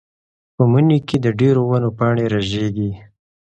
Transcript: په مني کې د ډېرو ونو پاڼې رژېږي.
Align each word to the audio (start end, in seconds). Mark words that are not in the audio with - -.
په 0.55 0.63
مني 0.71 0.99
کې 1.07 1.17
د 1.25 1.27
ډېرو 1.39 1.61
ونو 1.71 1.89
پاڼې 1.97 2.25
رژېږي. 2.33 2.91